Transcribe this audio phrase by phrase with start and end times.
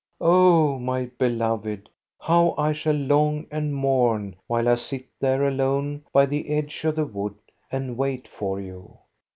[0.19, 1.87] Oh, my beloved,
[2.19, 6.95] how I shall long and mourn, while I sit there alone by the edge of
[6.95, 7.35] the wood
[7.71, 8.97] and wait for you